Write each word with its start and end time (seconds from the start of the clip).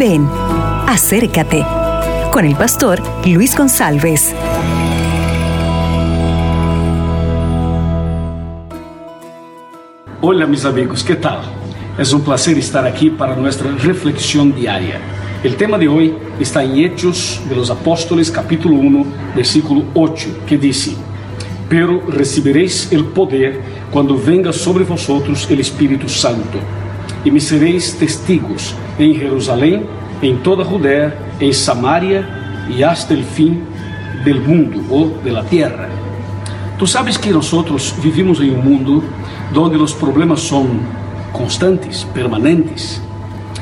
Ven, 0.00 0.26
acércate 0.86 1.62
con 2.32 2.46
el 2.46 2.56
pastor 2.56 3.02
Luis 3.26 3.54
González. 3.54 4.34
Hola 10.22 10.46
mis 10.46 10.64
amigos, 10.64 11.04
¿qué 11.04 11.16
tal? 11.16 11.40
Es 11.98 12.14
un 12.14 12.22
placer 12.22 12.56
estar 12.56 12.86
aquí 12.86 13.10
para 13.10 13.36
nuestra 13.36 13.70
reflexión 13.72 14.54
diaria. 14.54 15.02
El 15.44 15.56
tema 15.56 15.76
de 15.76 15.88
hoy 15.88 16.14
está 16.40 16.64
en 16.64 16.78
Hechos 16.78 17.38
de 17.46 17.56
los 17.56 17.68
Apóstoles 17.68 18.30
capítulo 18.30 18.76
1, 18.76 19.04
versículo 19.36 19.84
8, 19.92 20.44
que 20.46 20.56
dice, 20.56 20.96
Pero 21.68 22.00
recibiréis 22.08 22.90
el 22.90 23.04
poder 23.04 23.60
cuando 23.90 24.16
venga 24.16 24.50
sobre 24.50 24.84
vosotros 24.84 25.46
el 25.50 25.60
Espíritu 25.60 26.08
Santo, 26.08 26.58
e 27.24 27.30
me 27.30 27.40
sereis 27.40 27.92
testigos 27.92 28.74
em 28.98 29.14
Jerusalém, 29.14 29.86
em 30.22 30.36
toda 30.36 30.64
Judéia, 30.64 31.16
em 31.40 31.52
Samaria 31.52 32.28
e 32.68 32.84
até 32.84 33.14
o 33.14 33.22
fim 33.22 33.62
do 34.24 34.34
mundo 34.40 34.84
ou 34.90 35.08
da 35.18 35.42
Terra. 35.42 35.88
Tu 36.78 36.86
sabes 36.86 37.16
que 37.16 37.30
nós 37.30 37.50
vivimos 37.98 38.40
em 38.40 38.50
um 38.50 38.62
mundo 38.62 39.04
onde 39.54 39.76
os 39.76 39.92
problemas 39.92 40.40
são 40.42 40.80
constantes, 41.32 42.04
permanentes, 42.04 43.02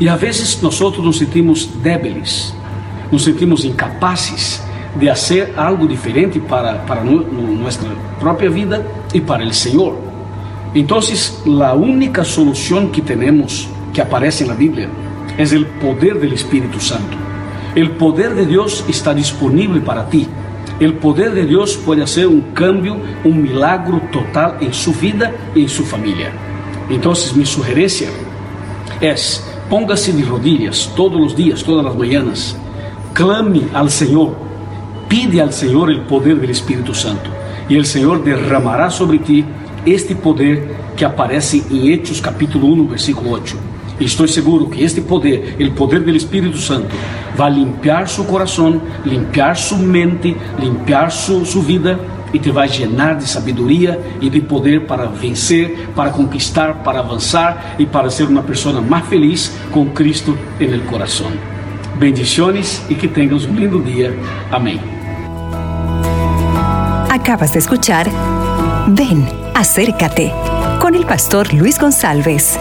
e 0.00 0.08
a 0.08 0.16
vezes 0.16 0.60
nós 0.60 0.80
nos 0.80 1.18
sentimos 1.18 1.66
débiles, 1.66 2.54
nos 3.12 3.24
sentimos 3.24 3.64
incapazes 3.64 4.62
de 4.96 5.08
fazer 5.08 5.52
algo 5.56 5.86
diferente 5.86 6.40
para, 6.40 6.74
para 6.78 7.02
nossa 7.04 7.80
própria 8.18 8.50
vida 8.50 8.84
e 9.12 9.20
para 9.20 9.44
o 9.44 9.52
Senhor. 9.52 10.13
Entonces, 10.74 11.40
la 11.46 11.74
única 11.74 12.24
solución 12.24 12.90
que 12.90 13.00
tenemos 13.00 13.68
que 13.92 14.02
aparece 14.02 14.42
en 14.42 14.50
la 14.50 14.56
Biblia 14.56 14.88
es 15.38 15.52
el 15.52 15.66
poder 15.66 16.20
del 16.20 16.32
Espíritu 16.32 16.80
Santo. 16.80 17.16
El 17.76 17.92
poder 17.92 18.34
de 18.34 18.44
Dios 18.44 18.84
está 18.88 19.14
disponible 19.14 19.80
para 19.80 20.08
ti. 20.08 20.26
El 20.80 20.94
poder 20.94 21.32
de 21.32 21.46
Dios 21.46 21.76
puede 21.76 22.02
hacer 22.02 22.26
un 22.26 22.40
cambio, 22.52 22.96
un 23.22 23.42
milagro 23.42 24.00
total 24.12 24.56
en 24.60 24.74
su 24.74 24.92
vida 24.92 25.32
y 25.54 25.62
en 25.62 25.68
su 25.68 25.84
familia. 25.84 26.32
Entonces, 26.90 27.36
mi 27.36 27.46
sugerencia 27.46 28.08
es, 29.00 29.44
póngase 29.70 30.12
de 30.12 30.24
rodillas 30.24 30.90
todos 30.96 31.20
los 31.20 31.36
días, 31.36 31.62
todas 31.62 31.84
las 31.84 31.96
mañanas, 31.96 32.56
clame 33.12 33.62
al 33.72 33.90
Señor, 33.90 34.34
pide 35.08 35.40
al 35.40 35.52
Señor 35.52 35.90
el 35.90 36.00
poder 36.00 36.40
del 36.40 36.50
Espíritu 36.50 36.94
Santo 36.94 37.30
y 37.68 37.76
el 37.76 37.86
Señor 37.86 38.24
derramará 38.24 38.90
sobre 38.90 39.18
ti 39.18 39.44
este 39.86 40.14
poder 40.14 40.74
que 40.96 41.04
aparece 41.04 41.64
em 41.70 41.92
Hechos 41.92 42.20
capítulo 42.20 42.72
1, 42.72 42.86
versículo 42.86 43.30
8. 43.30 43.74
Estou 44.00 44.26
seguro 44.26 44.68
que 44.68 44.82
este 44.82 45.00
poder, 45.00 45.56
o 45.60 45.72
poder 45.72 46.00
do 46.00 46.10
Espírito 46.10 46.58
Santo, 46.58 46.94
vai 47.36 47.50
limpar 47.52 48.08
seu 48.08 48.24
coração, 48.24 48.80
limpar 49.04 49.56
sua 49.56 49.78
mente, 49.78 50.36
limpar 50.58 51.10
sua, 51.10 51.44
sua 51.44 51.62
vida 51.62 52.00
e 52.32 52.38
te 52.38 52.50
vai 52.50 52.68
llenar 52.68 53.16
de 53.16 53.28
sabedoria 53.28 54.00
e 54.20 54.28
de 54.28 54.40
poder 54.40 54.86
para 54.86 55.06
vencer, 55.06 55.88
para 55.94 56.10
conquistar, 56.10 56.82
para 56.82 56.98
avançar 56.98 57.76
e 57.78 57.86
para 57.86 58.10
ser 58.10 58.24
uma 58.24 58.42
pessoa 58.42 58.80
mais 58.80 59.06
feliz 59.06 59.52
com 59.70 59.86
Cristo 59.86 60.36
no 60.58 60.80
coração. 60.90 61.30
Bendiciones 61.96 62.82
e 62.90 62.96
que 62.96 63.06
tengas 63.06 63.44
um 63.44 63.54
lindo 63.54 63.80
dia. 63.80 64.18
Amém. 64.50 64.80
Acabas 67.08 67.52
de 67.52 67.58
escuchar 67.58 68.06
Ven 68.88 69.43
acércate 69.54 70.32
con 70.80 70.94
el 70.94 71.06
pastor 71.06 71.54
Luis 71.54 71.78
González. 71.78 72.58